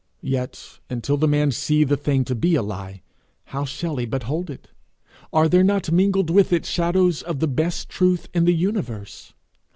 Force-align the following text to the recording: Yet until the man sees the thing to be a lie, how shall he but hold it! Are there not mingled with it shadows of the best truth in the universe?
Yet 0.23 0.79
until 0.89 1.15
the 1.15 1.27
man 1.27 1.51
sees 1.51 1.85
the 1.87 1.95
thing 1.95 2.25
to 2.25 2.33
be 2.33 2.55
a 2.55 2.63
lie, 2.63 3.03
how 3.45 3.65
shall 3.65 3.97
he 3.97 4.07
but 4.07 4.23
hold 4.23 4.49
it! 4.49 4.69
Are 5.31 5.47
there 5.47 5.63
not 5.63 5.91
mingled 5.91 6.31
with 6.31 6.51
it 6.51 6.65
shadows 6.65 7.21
of 7.21 7.39
the 7.39 7.47
best 7.47 7.87
truth 7.87 8.27
in 8.33 8.45
the 8.45 8.55
universe? 8.55 9.35